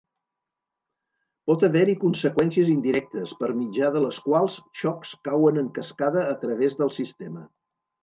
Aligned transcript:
Pot 1.51 1.65
haver-hi 1.67 1.95
conseqüències 2.05 2.73
indirectes, 2.77 3.35
per 3.43 3.51
mitjà 3.61 3.93
de 3.99 4.03
les 4.09 4.21
quals 4.27 4.59
xocs 4.83 5.15
cauen 5.31 5.65
en 5.67 5.73
cascada 5.81 6.29
a 6.35 6.37
través 6.45 6.79
del 6.85 6.97
sistema. 7.03 7.51